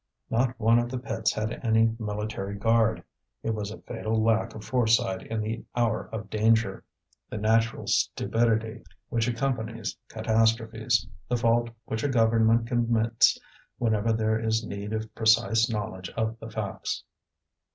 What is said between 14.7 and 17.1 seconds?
of precise knowledge of the facts.